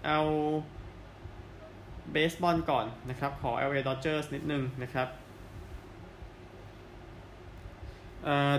[0.06, 0.20] เอา
[2.12, 5.08] เบสบอลก่อนนะครับ ขอ LA Dodgers นิดนึงนะครับ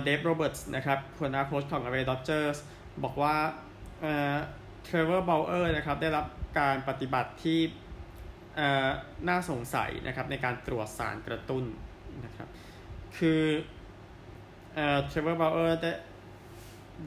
[0.03, 2.57] เดฟโรเบิร์ตส์นะครับหัวหน้าโค้ชของ LA Dodgers
[3.03, 3.35] บอกว่า
[4.83, 6.25] เทรเวอร์บาวเออร์นะครับได้รับ
[6.59, 7.59] การปฏิบัติที่
[9.27, 11.63] น่าสงสัยนะครับในการตรวจสารกระตุ้น
[12.25, 12.47] นะครับ
[13.17, 13.41] คือ
[14.77, 15.91] เอ่อ Trevor Bauer ได้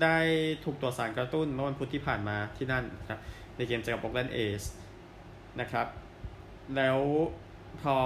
[0.02, 0.18] ได้
[0.64, 3.20] ถูกตรวจสารกระตุ้นเมื่อวันพุธที่ผ่านมาที่นั่นนะครับ
[3.56, 4.62] ในเกมเจอกับโอ k แลนเอส
[5.60, 5.86] นะครับ
[6.76, 6.98] แล้ว
[7.80, 7.96] พอ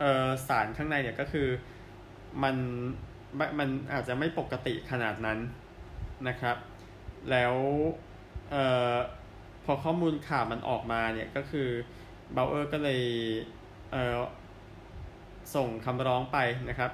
[0.00, 1.48] เอ่อสารข้างในเนี่ยก็คือ
[2.42, 2.56] มัน
[3.58, 5.38] มันอาจจะไม่ปกติขนาดนั้น
[6.28, 6.56] นะครับ
[7.30, 7.54] แล้ว
[8.50, 8.94] เอ่อ
[9.64, 11.68] พอข้อมูลข่าวมันออกมาเนี่ยก็คือ
[12.32, 13.00] เบลเออร์ก็เลย
[13.92, 14.16] เออ
[15.54, 16.90] ส่งคำร้องไปนะครับ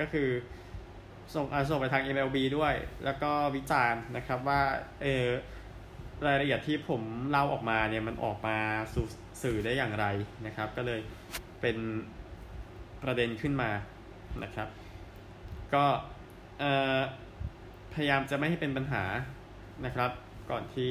[0.00, 0.28] ก็คือ
[1.34, 4.60] ส่งส่งไปทาง MLB ด้วย แล้วก็วิจารณ์นะครับว่า
[5.02, 5.26] เออ
[6.26, 8.56] รายละเอียดที่ผมเล่าออกมาเนี่ยมันออกมา
[8.94, 9.06] สู่
[9.42, 10.06] สื่อได้อย่างไร
[10.46, 11.00] นะครับ ก็เลย
[11.60, 11.76] เป็น
[13.02, 13.70] ประเด็นขึ้นมา
[14.42, 14.68] นะครับ
[15.74, 15.84] ก็
[17.94, 19.04] พยายามจะไม่ให้เป็นปัญหา
[19.84, 20.10] นะครับ
[20.50, 20.90] ก่อนที่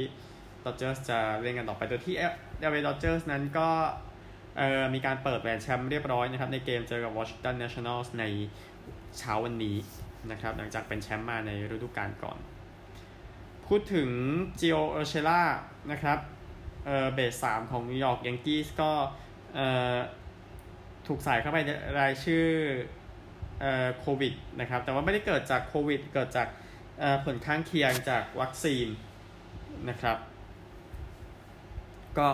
[0.66, 2.16] Dodgers จะเล่นกันต่อไปโดยที่
[2.72, 3.70] LA Dodgers นั้นก็
[4.94, 8.24] มีการเปิดแหวนแชมป์เรียบร้อยนะครับในเกมเจอกับ Washington Nationals ใน
[9.18, 9.78] เช้าวันนี้
[10.32, 12.38] นะครับหลังจากเป็นแชมป์มาในฤดูกาลก่อน
[13.68, 14.10] พูดถึง
[14.60, 15.42] จิโอเอเชล่า
[15.92, 16.20] นะครับ
[16.86, 18.92] เออเบสสามของนิวยอร์กยังกี้ก็
[19.56, 19.60] เอ
[19.96, 19.98] อ
[21.08, 22.46] ถูกใส่เข้าไปในรายชื่อ
[23.62, 26.48] เอ่อโควิดนะครับแต่ว่าไม่ได้เกิดจากโควิด เกิดจาก
[27.00, 28.88] เออผลข้างเคียงจากวัคซีน
[29.90, 30.18] นะครับ
[32.18, 32.28] ก็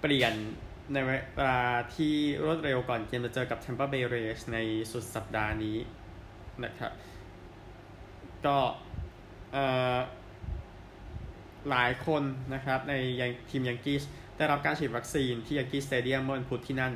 [0.00, 0.34] เปลี่ยน
[0.92, 1.10] ในเว
[1.48, 1.60] ลา
[1.96, 4.58] ที่รวดเร็วก่อนเกมจะเจอกับ Tampa Bay Rays ใน
[4.92, 5.76] สุดสัปดาห์นี้
[6.64, 6.92] นะครับ
[8.46, 8.58] ก็
[11.70, 12.22] หลายคน
[12.54, 13.98] นะครับในยังทีมยังกี้
[14.36, 16.92] ได้รับการฉีดวัคซีนที่ยังกี้สเตเดียมเมื่อวันพุธที่นั่น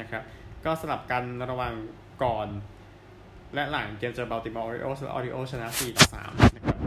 [0.00, 0.22] นะครับ
[0.64, 1.74] ก็สลับกันระหว่าง
[2.22, 2.48] ก่อน
[3.54, 6.78] และหลังเกมเจอ Baltimore Orioles และ Orioles ชนะ4ต่อ3นะครับ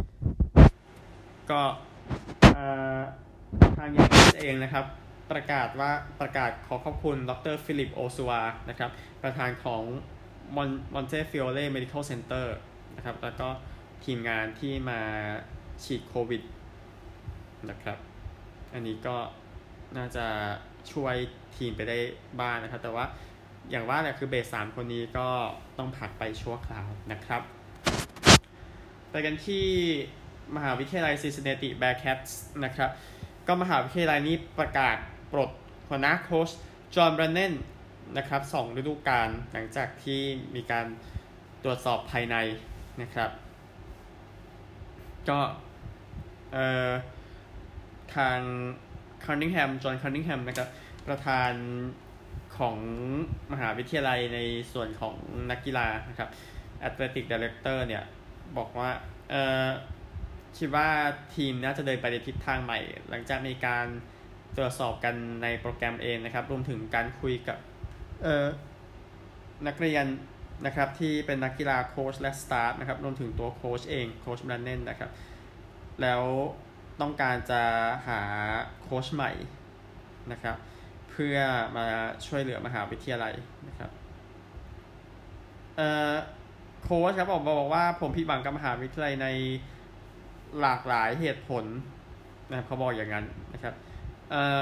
[1.52, 1.62] ก็
[3.78, 4.86] ทาง Yankees เองนะครับ
[5.32, 8.32] ประกาศว่าประกาศขอขอบคุณดรฟิลิปโอซัว
[8.70, 8.92] นะครับ
[9.24, 9.84] ประธานของ
[10.56, 12.56] มอน Montefiore Medical Center
[12.96, 13.48] นะครับแล้วก็
[14.06, 15.00] ทีมงานที่มา
[15.84, 16.42] ฉีดโควิด
[17.70, 17.98] นะครับ
[18.74, 19.16] อันนี้ก็
[19.98, 20.26] น่าจะ
[20.92, 21.16] ช่วย
[21.58, 21.98] ทีมไปได้
[22.40, 23.06] บ้างนะครับ แต่ว่า
[23.70, 25.30] อย่างว่าแหละคือเบสสามคนนี้ก็
[25.78, 27.42] ต้องพักไปชั่วคราวนะครับ
[29.10, 29.66] ไปกันที่
[30.56, 32.90] มหาวิทยาลัย Cincinnati Bearcats นะครับ
[33.48, 34.98] ก็มหาวิทยาลัยนี้ประกาศ
[35.32, 35.50] ปลด
[35.90, 36.50] หัวหน้าโค้ช
[36.96, 37.54] John Brannen
[38.18, 40.20] นะครับสองฤดูกาลหลังจากที่
[40.56, 40.86] มีการ
[41.64, 42.36] ตรวจสอบภายใน
[43.02, 43.30] นะครับ
[45.30, 45.40] ก็
[46.54, 46.92] เอ่อ
[48.16, 48.40] ทาง
[49.24, 50.70] Cunningham John Cunningham นะครับ
[51.08, 51.52] ประธาน
[52.58, 52.78] ของ
[53.52, 54.40] มหาวิทยาลัยใน
[54.74, 55.16] ส่วนของ
[55.52, 56.30] นักกีฬานะครับ
[56.80, 58.04] athletic director เนี่ย
[58.58, 58.90] บอกว่า
[59.30, 59.68] เอ่อ
[60.58, 60.90] คิดว่า
[61.36, 63.88] ทีมน่าจะเดินไปในทิศทางใหม่ หลังจากมีการ
[64.58, 67.58] ตรวจสอบกันในโปรแกรมเองนะครับ รวมถึงการคุยกับ
[69.68, 70.06] นักเรียน
[70.66, 75.12] นะครับที่เป็นนักกีฬาโค้ชและสตาฟนะครับรวมถึงตัวโค้ชเองโค้ชบรันเนนนะครับ
[76.02, 76.22] แล้ว
[77.02, 77.62] ต้องการจะ
[78.08, 78.22] หา
[78.82, 79.32] โค้ชใหม่
[80.32, 80.58] นะครับ
[81.12, 81.38] เพื่อ
[81.78, 81.86] มา
[82.26, 83.34] ช่วยเหลือมหาวิทยาลัย
[83.68, 83.92] นะครับ
[85.76, 86.14] เอ่อ
[86.84, 89.28] โค้ชครับบอกบอกว่าผมผิดหวังกับมหาวิทยาลัยใน
[90.62, 91.66] หลากหลายเหตุผล
[92.50, 93.74] นะครับเขาบอกอย่างนั้นนะครับ
[94.30, 94.62] เอ่อ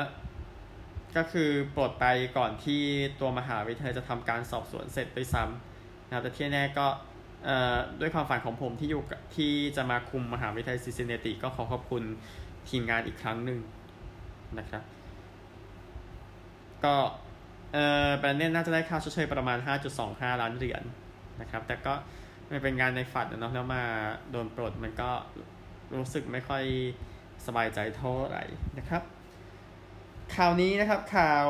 [1.18, 2.06] ก็คือปลดไป
[2.38, 2.82] ก่อนที่
[3.20, 6.88] ตัวมหาวิทยาลัยจะทำการสอบสวนเสร็จไปซ้ำนะครับแต่ที่แน่ก็
[8.02, 9.02] ด้วยความฝันของผมที่อยู่
[9.36, 12.04] ที่จะมาคุมมหาวิทยาลัยซิซินเนติก็ขอขอบคุณ
[12.70, 13.60] ทีมงานอีกครั้งหนึ่ง
[14.60, 14.84] นะครับ
[16.84, 16.96] ก็
[17.74, 17.78] เอ
[18.08, 19.58] อแบรนด์เนน่าจะได้ค่าชดเชยประมาณ
[20.00, 20.84] 5.25 ล้านเหรียญ
[21.42, 21.94] นะครับ แต่ก็
[22.50, 23.84] ไม่เป็นงานในฝันนะเนาะแล้วมา
[24.32, 25.10] โดนปลดมันก็
[25.98, 26.64] รู้สึกไม่ค่อย
[27.46, 28.44] สบายใจเท่าไหร่
[28.78, 29.02] นะครับ
[30.36, 31.48] ข่าวนี้นะครับข่าว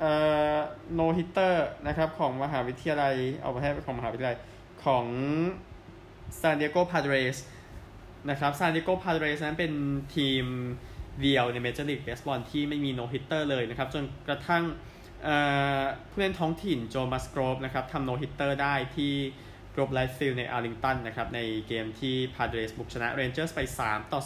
[0.00, 0.12] เอ่
[0.54, 0.56] อ
[0.94, 4.36] no-hitter นะครับของมหาวิทยาลัยเอาไปให้ของมหาวิทยาลัย
[4.84, 5.06] ของ
[6.40, 7.36] ซานดิเอโกพาเดรส
[8.30, 9.72] นะครับซานดิเอโกพาเดรสนั้นเป็น
[10.16, 10.44] ทีม
[11.22, 14.62] เดียวในเมเจอร์ลีกเบสบอลที่ไม่มี no-hitter เลยนะครับ จนกระทั่ง
[16.10, 19.14] ผู้เล่นท้องถิ่น Joe Musgrove นะครับทำ no-hitter ได้ที่
[19.74, 24.20] Globe Life Field ในอาร์ลิงตันนะครับในเกมที่พาเดรสบุกชนะเรนเจอร์สไป 3 ต่อ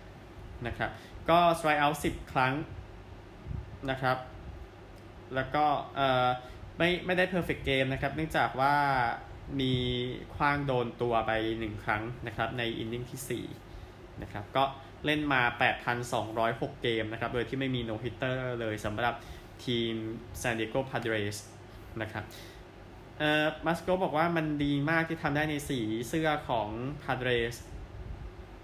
[0.00, 0.90] 0 นะครับ
[1.30, 2.52] ก็ strikeout 10 ครั้ง
[3.90, 4.16] นะครับ
[5.34, 5.64] แล้วก็
[5.96, 6.28] เออ
[6.78, 8.74] ไม่ไม่ได้ perfect game นะครับ เนื่องจากว่า
[9.60, 9.74] มี
[10.34, 13.44] ขว้างโดนตัวไป1ครั้งนะครับ ใน inning ที่
[13.82, 14.64] 4นะครับ ก็
[15.04, 15.42] เล่นมา
[16.12, 19.14] 8,206 เกมนะครับ โดยที่ไม่มี no-hitter เลยสำหรับ
[19.64, 19.94] ทีม
[20.40, 21.36] San Diego Padres
[22.02, 22.24] นะครับ
[23.18, 26.68] เอ่อมัสโกบอกว่ามันดีมากที่ทำได้ในสีเสื้อของ
[27.04, 27.56] Padres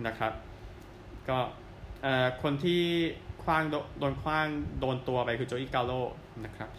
[0.07, 0.33] นะครับ
[1.29, 1.39] ก็
[2.03, 2.83] เอ่อคนที่
[3.47, 3.65] คว้าง
[4.01, 4.47] โดนคว้าง
[4.81, 5.93] โดนตัวไปคือโจอีกาโล
[6.45, 6.71] นะครับ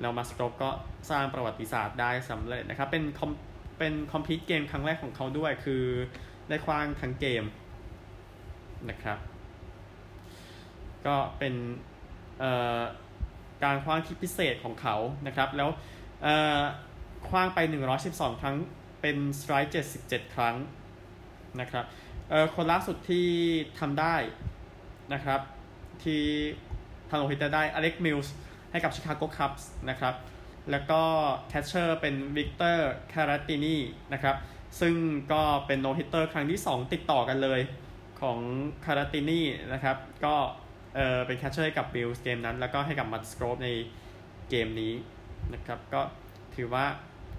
[0.00, 0.70] แล้วมัสโกก็
[1.10, 3.30] สร้างประวัติศาสตร์ได้สำเร็จนะครับ เป็นคอม
[3.78, 5.82] เป็นคอมพิวเกมครั้งแรกของเขาด้วยคือ
[6.48, 7.44] ได้คว้างทั้งเกม
[8.90, 9.18] นะครับ
[11.06, 11.54] ก็เป็น
[13.64, 15.70] การขว้างที่พิเศษของเขานะครับ แล้ว
[17.28, 17.58] ขว้างไป
[18.00, 18.56] 112 ครั้ง
[19.00, 20.56] เป็น strike 77 ครั้ง
[21.60, 21.84] นะครับ
[22.54, 23.26] คนล่าสุดที่
[23.78, 24.16] ทำได้
[25.14, 25.40] นะครับ
[26.04, 26.22] ที่
[27.10, 28.34] ทำ no-hitter ได้ Alec Mills
[28.70, 30.14] ให้กับ Chicago Cubs นะครับ
[30.70, 31.02] แล้วก็
[31.48, 33.76] catcher เป็น Victor Caratini
[34.12, 34.36] นะครับ
[34.80, 34.94] ซึ่ง
[35.32, 37.60] ก็เป็น no-hitter ครั้งที่ 2 ติดต่อกันเลย
[38.20, 38.38] ของ
[38.84, 39.40] Caratini
[39.72, 40.34] นะครับ ก็
[40.94, 43.68] เออเป็น catcher ให้กับ Mills เกมนั้น แล้วก็ให้กับ Musgrove ใน
[44.50, 44.92] เกมนี้
[45.54, 46.00] นะครับ ก็
[46.56, 46.84] ถือว่า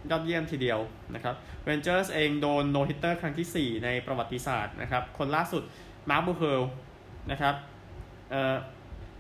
[0.10, 0.80] ยอดเยี่ยมทีเดียว
[1.16, 5.64] นะครับ Rangers เองโดน no-hitter ครั้งที่ 4 ในประวัติศาสตร์นะครับ คนล่าสุด
[6.10, 6.62] Mark Buehrle
[7.32, 7.56] นะครับ
[8.30, 8.56] เอ่อ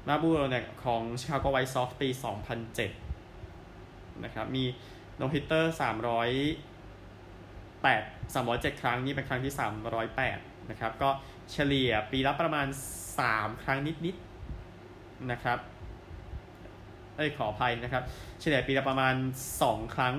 [0.07, 2.09] Mark Buehrle เนี่ยของ Chicago White Sox ปี
[3.35, 4.63] 2007 นะครับ มี
[5.17, 5.83] no-hitter 308
[8.33, 9.53] 307 ครั้ง นี่เป็นครั้งที่
[10.11, 11.09] 308 นะครับ ก็
[11.51, 12.67] เฉลี่ยปีละประมาณ
[13.15, 15.59] 3 ครั้งนิดๆ นะครับ
[17.15, 18.03] เอ้ย ขออภัยนะครับ
[18.39, 19.15] เฉลี่ยปีละประมาณ
[19.59, 20.15] 2 ครั้ง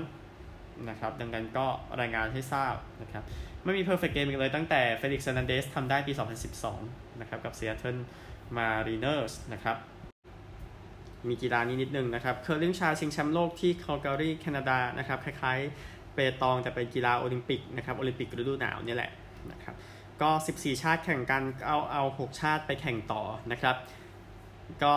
[0.89, 1.67] นะครับ ดังนั้นก็
[2.01, 3.25] รายงานให้ทราบนะครับ
[3.65, 6.13] ไม่มี perfect game อีกเลยตั้งแต่ Felix Hernandez ทำได้ปี
[6.69, 8.01] 2012นะครับกับ Seattle
[8.57, 9.77] Mariners นะครับ
[11.29, 19.11] มีกีฬานี้นิดนึงนะครับเคอร์ลิงชายชิงแชมป์โลกที่คาลการีแคนาดานะครับคล้ายๆ เปตองแต่เป็นกีฬาโอลิมปิกนะครับโอลิมปิกฤดูหนาวนี่แหละ
[19.53, 19.75] นะครับ
[20.23, 23.77] ก็ 14 ชาติแข่งกันเอาเอา 6 ชาติไปแข่งต่อนะครับ
[24.85, 24.95] ก็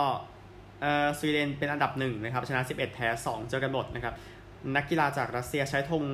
[0.80, 4.14] เออสวีเดนเป็นอันดับหนึ่งนะครับชนะ 11 แพ้ 2 เจอกันหมดนะครับ
[4.76, 6.04] นักกีฬาจากรัสเซียใช้ธง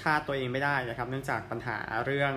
[0.00, 2.34] ชาติตัวเองไม่ได้นะครับ เนื่องจากปัญหาเรื่อง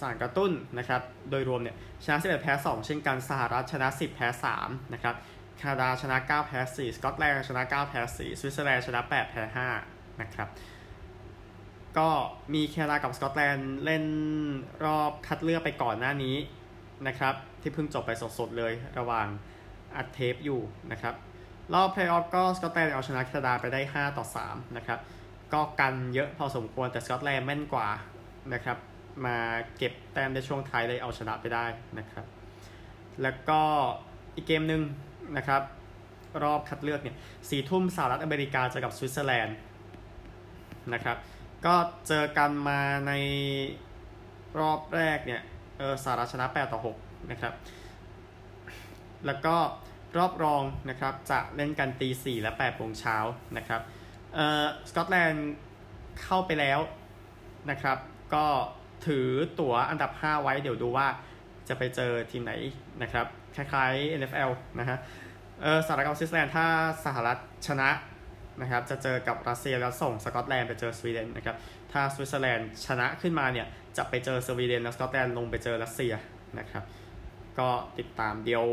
[0.00, 4.28] สารกระตุ้นนะครับโดยรวมเนี่ยชนะ11แพ้2 เช่นกันสหรัฐชนะ 10 แพ้
[4.60, 5.14] 3นะครับ
[5.58, 9.42] แคนาดาชนะ 9 แพ้ 4 สกอตแลนด์ชนะ 9 แพ้ 4 สวิตเซอร์แลนด์ชนะ 8 แพ้
[9.82, 10.48] 5 นะครับ
[11.98, 12.08] ก็
[12.54, 14.04] มีแคนาดากับสกอตแลนด์เล่น
[14.84, 16.36] รอบคัดเลือกไปก่อนหน้านี้
[17.06, 19.26] นะครับ ที่เพิ่งจบไปสดๆเลยระหว่าง
[19.96, 20.60] อัดเทปอยู่
[20.92, 21.14] นะครับ
[21.74, 24.98] รอบเพลย์ออฟก็สกอตแลนด์เอาชนะแคนาดาไปได้ 5 ต่อ 3 นะครับ
[25.52, 27.88] ก็กันเยอะพอสมควรแต่สกอตแลนด์แม่นกว่า
[28.54, 28.76] นะครับ
[29.26, 29.36] มา
[29.76, 31.66] เก็บแต้มในช่วงท้ายเลยเอาชนะไปได้
[31.98, 32.26] นะครับ
[33.22, 33.60] แล้วก็
[34.34, 34.82] อีกเกมหนึ่ง
[35.36, 35.62] นะครับ
[36.42, 37.16] รอบคัดเลือกเนี่ย
[37.48, 39.56] สี่ทุ่มสหรัฐอเมริกาเจอกับสวิตเซอร์แลนด์
[40.92, 41.16] นะครับ
[41.66, 41.74] ก็
[42.08, 43.12] เจอกันมาใน
[44.58, 45.42] รอบแรกเนี่ย
[45.78, 47.54] เออสหรัฐชนะ 8 ต่อ 6 นะครับ
[49.26, 49.56] แล้วก็
[50.18, 53.16] รอบรองนะครับจะเล่นกันตีสี่และแปดโมงเช้า
[53.56, 53.80] นะครับ
[54.34, 55.48] เออสกอตแลนด์
[56.22, 56.78] เข้าไปแล้ว
[57.70, 57.98] นะครับ
[58.34, 58.46] ก็
[59.06, 59.28] ถือ
[59.60, 61.06] ตั๋วอันดับ 5 ไว้เดี๋ยวดูว่า
[61.68, 62.52] จะไปเจอทีมไหน
[63.02, 64.98] นะครับ คล้ายๆ NFL นะฮะ
[65.62, 66.66] เออสหรัฐกับสวิตเซอร์แลนด์ถ้า
[67.04, 67.90] สหรัฐชนะ
[68.60, 71.56] นะครับจะเจอกับรัสเซียแล้วส่งสกอตแลนด์ไปเจอสวีเดนนะครับ
[71.92, 76.12] ถ้าสวิตเซอร์แลนด์ชนะขึ้นมาเนี่ยจะไปเจอสวีเดนแล้วสกอตแลนด์ลงไปเจอรัสเซีย
[76.58, 76.84] นะครับ
[77.58, 78.66] ก็ติดตามเดี๋ยว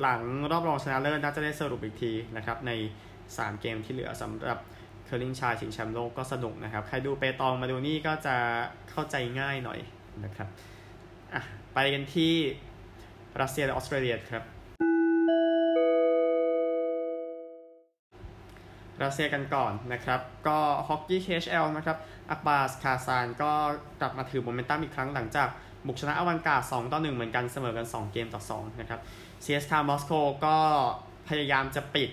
[0.00, 2.72] หลังรอบรองชนะเลิศน่าจะได้สรุปอีกทีนะครับใน
[3.16, 4.58] 3 เกมที่เหลือสำหรับ
[5.06, 8.36] เคอร์ลิงชายชิงแชมป์โลกก็สนุกนะครับ ใครดูเปตองมาดูนี่ก็จะ
[8.90, 9.80] เข้าใจง่ายหน่อย
[10.24, 10.48] นะครับ
[11.34, 11.42] อะ
[11.74, 12.32] ไปกันที่
[13.40, 14.44] รัสเซียและออสเตรเลียครับ
[19.02, 21.96] รัสเซียกันก่อนนะครับ ก็ฮอกกี้ KHL นะครับ
[22.30, 23.52] Ak Bars Kazan ก็
[24.00, 25.48] กลับมาถือโมเมนตัมอีกครั้งหลังจาก
[25.86, 29.00] บุกชนะ Avangard 2ต่อ1เหมือนกันเสมอกัน 2 เกมต่อ 2 นะครับ
[29.44, 30.12] CSKA มอสโก
[30.46, 30.56] ก็
[31.28, 32.10] พยายามจะปิด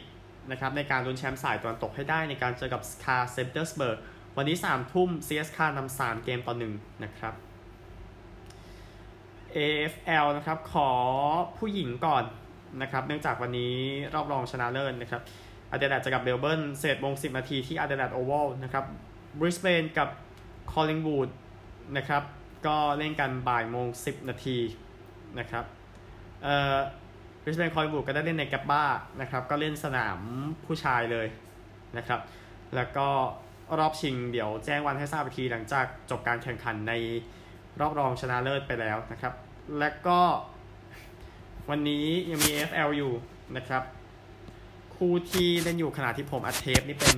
[0.52, 3.98] นะครับในการลุ้นแชมป์สายตะวันตกให้ได้ในการเจอกับสกาเซนต์ปีเตอร์สเบิร์ก
[4.38, 7.34] วันนี้ 3 ทุ่ม CSKA นำ3 เกมต่อ 1 นะครับ
[9.56, 10.90] AFL นะครับ ขอ
[11.58, 12.24] ผู้หญิงก่อน
[12.82, 13.76] นะครับ เนื่องจากวันนี้
[14.14, 15.22] รอบรองชนะเลิศนะครับ
[15.72, 18.86] อาเดเลดเจอกับเมลเบิร์นสิบเอ็ดโมง10 นาทีที่อาเดเลดโอวัลนะครับ
[19.40, 20.10] บริสเบนกับ
[20.72, 21.30] คอลลิงวูด
[21.98, 22.24] นะครับ
[22.68, 24.58] ก็เล่นกันบ่ายโมง 10 นาที
[25.40, 25.66] นะครับ
[26.44, 26.78] เอ่อ
[27.44, 28.84] บริสเบนคอลลิงวูก็ได้เล่นในแกบบ้า
[29.22, 30.20] นะครับก็เล่นสนาม
[30.66, 31.28] ผู้ชายเลย
[31.98, 32.20] นะครับ
[32.76, 33.08] แล้วก็
[33.80, 36.94] รอบชิงเดี๋ยวแจ้งวันให้ทราบอีกทีหลังจากจบการแข่งขันใน
[37.80, 39.34] รอบรองชนะเลิศไปแล้วนะครับ
[39.80, 40.20] และก็
[41.70, 43.14] วันนี้ยังมี FL อยู่
[43.58, 43.84] นะครับ
[44.96, 47.18] คู่ที่เล่นอยู่ขณะที่ผมอัดเทปนี่เป็น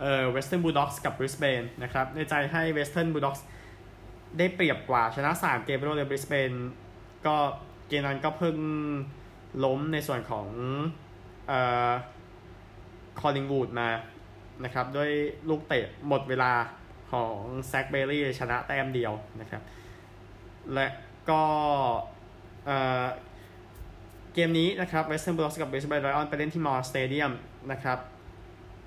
[0.00, 3.40] เอ่อ Western Bulldogs กับ Brisbane นะครับ ในใจให้ Western Bulldogs
[4.38, 6.56] ได้เปรียบกว่าชนะ 3 เกมรวดเลย Brisbane
[7.26, 7.36] ก็
[7.88, 8.56] เกมนั้นก็เพิ่ง
[9.64, 10.46] ล้มในส่วนของ
[11.48, 11.90] เอ่อ
[13.20, 13.88] Collingwood มา
[14.64, 15.10] นะครับด้วย
[15.48, 16.52] ลูกเตะหมดเวลา
[17.12, 19.62] ของแซคเบลลี่ชนะแต้มเดียวนะครับ
[20.74, 20.86] และ
[21.30, 21.42] ก็
[22.66, 23.04] เอ่อ
[24.34, 27.32] เกมนี้นะครับ Western Bulldogs กับ Brisbane Lions ไปเล่นที่ Moore Stadium
[27.72, 27.98] นะครับ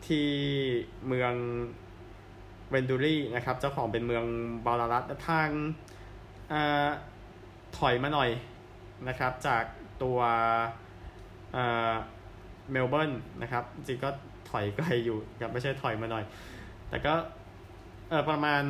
[0.08, 0.30] ที่
[1.08, 1.34] เมือง
[2.70, 4.26] เวนดูรี่นะครับ เจ้าของเป็นเมือง
[4.66, 5.50] บาลารัตทาง
[6.50, 6.88] เอ่อ
[7.78, 8.30] ถอยมาหน่อย
[9.08, 9.64] นะครับ จาก
[10.04, 10.20] ตัว
[11.54, 11.92] เอ่อ
[12.72, 14.10] เมลเบิร์นนะครับจริงก็
[14.50, 16.24] ถอยไกลอยู่ครับไม่ใช่ถอยมาหน่อย
[16.90, 17.14] แต่ก็
[18.10, 18.64] เออประมาณ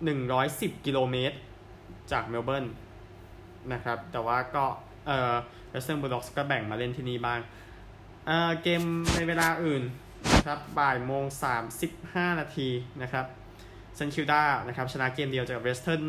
[0.00, 1.36] 110 กิโลเมตร
[2.12, 2.66] จากเมลเบิร์น
[3.72, 4.64] นะครับ แต่ว่าก็
[5.06, 5.34] เอ่อ
[5.70, 7.40] เวสเทิร์นบูลด็อกส์ก็แบ่งมาเล่นที่นี่บ้าง
[8.26, 8.82] เอ่อเกม
[9.14, 9.82] ในเวลาอื่น
[10.34, 11.24] นะครับบ่ายโมง
[11.82, 12.68] 35นาที
[13.02, 13.26] นะครับ
[13.96, 16.02] เซนต์คิลดานะครับชนะเกมเดียวจากเวสเทิร์น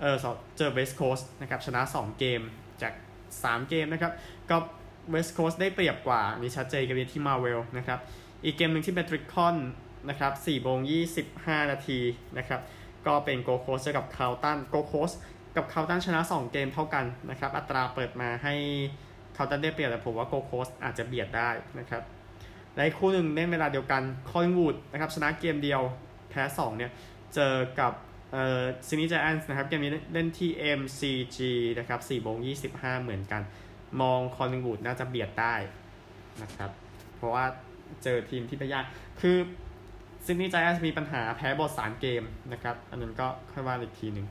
[0.00, 0.16] เออ
[0.56, 2.40] เจอเวสต์โคสต์นะครับชนะ2เกม
[2.82, 2.92] จาก
[3.36, 4.12] 3 เกมนะครับ
[4.50, 4.56] ก็
[5.10, 7.98] เวสต์โคสต์ได้เปรียบกว่านี่ชัดเจนกับที่มาร์เวลนะครับ
[8.44, 9.56] อีกเกมหนึ่งที่เป็นทริคคอน
[10.08, 10.78] นะครับ4โมง
[11.24, 12.00] 25 นาที
[12.38, 12.60] นะครับ
[13.06, 15.10] ก็เป็นโกลด์โคสต์เจอกับคาร์ลตันโกลด์โคสต์
[15.56, 18.54] กับคาร์ลตันชนะ 2 เกมเท่ากันนะครับอัตราเปิดมาให้
[19.36, 22.02] คาร์ลตันได้เปรียบแต่ผมว่าโกลด์โคสต์อาจจะเบียดได้นะครับ
[22.76, 25.80] ในคู่หนึ่งเล่นเวลาเดียวกันคอลลิงวูดนะครับชนะเกมเดียว
[26.30, 26.90] แพ้2เนี่ย
[27.34, 27.92] เจอกับ
[28.32, 31.38] เอ่อซิดนีย์ไจแอนท์สนะครับเกมนี้เล่นที่ MCG
[31.78, 32.36] นะครับ4โมง
[32.70, 33.42] 25 เหมือนกัน
[34.00, 35.54] มองคอลลิงวูดน่าจะเบียดได้
[36.42, 36.70] นะครับ
[37.16, 37.44] เพราะว่า
[38.02, 38.84] เจอทีมที่ไม่ยาก
[39.20, 39.36] คือ
[40.24, 44.26] ซิดนีย์ไจแอนท์มีปัญหาแพ้หมดสามเกมนะครับ อันนั้นก็ค่อยว่าอีกทีหนึ่ง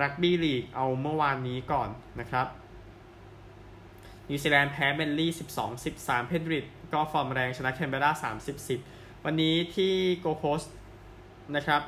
[0.00, 1.88] รักบี้ลีกเอาเมื่อวานนี้ก่อน
[2.20, 2.46] นะครับ
[4.28, 10.62] นิวซีแลนด์แพ้แมนลี่ 12 13 เพนริธก็ฟอร์มแรงชนะแคนเบรา30 10 วันนี้ที่โกลด์โคสต์
[11.56, 11.82] นะครับ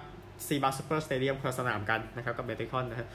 [0.46, 3.08] ซีบัสซูเปอร์สเตเดียมคนละสนามกันนะครับกับเมทริคอนนะครับ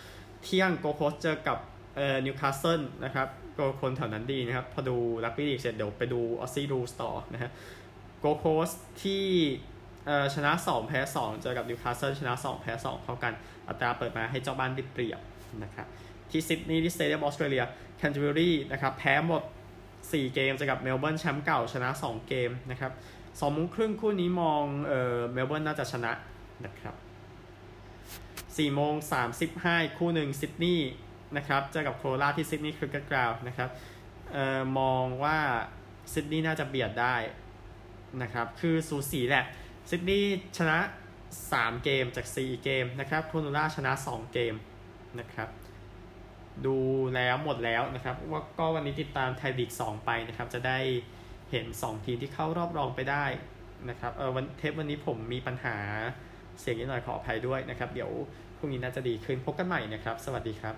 [0.44, 1.58] เที่ยงโกลด์โคสต์เจอกับ
[1.96, 7.52] เอ่อนิวคาสเซิลนะครับก็คนแถวนั้นดีนะครับ พอดูรักบี้ลีกเสร็จเดี๋ยวไปดู Aussie Rules ต่อนะฮะ
[8.20, 8.70] โกลด์โคสต์
[9.04, 9.24] ที่
[10.06, 13.34] เอ่อชนะ 2 แพ้ 2 เจอกับนิวคาสเซิลชนะ 2 แพ้ 2เท่ากัน
[13.68, 15.20] อัตราเปิดมาให้เจ้าบ้านได้เปรียบ
[15.64, 15.88] นะครับ
[16.32, 17.64] ที่ซิดนีย์ที่สเตเดียมออสเตรเลีย
[17.98, 19.44] แคนเทอร์เบอรี่นะครับแพ้หมด
[19.88, 22.92] 4 เกมเจอกับเมลเบิร์นแชมป์เก่าชนะ 2 เกมนะครับ
[23.40, 26.12] สองโมงครึ่งคู่นี้มองเอ่อเมลเบิร์นน่าจะชนะ
[26.66, 26.96] นะครับ
[28.56, 28.94] 4โมง
[29.46, 30.90] 35คู่หนึ่งซิดนีย์
[31.38, 33.70] นะครับเจอกับโครนุลลาที่ซิดนีย์คริกเก็ตกราวด์นะครับ
[34.32, 35.38] เอ่อมองว่า
[36.14, 37.16] ซิดนีย์น่าจะเบียดได้
[38.22, 39.46] นะครับคือสูสีแหละ
[39.90, 40.78] ซิดนีย์ชนะ
[41.32, 44.56] 3 เกมจาก 4 เกมนะครับโคโรราชนะ 2 เกม
[45.20, 45.50] นะครับ
[46.66, 46.78] ดู
[47.16, 50.80] แล้วหมดแล้วนะครับว่าก็วันนี้ติดตามไทยลีก 2 ไปนะครับจะได้
[51.52, 53.26] เห็น 2 ทีมที่เข้ารอบรองไปได้
[53.90, 55.78] นะครับเออวันเทปวันนี้ผมมีปัญหา
[56.60, 58.12] เสียงนิดหน่อยขออภัยด้วยนะครับ เดี๋ยว
[58.58, 60.76] พรุ่งนี้น่าจะดีขึ้นพบกันใหม่นะครับ สวัสดีครับ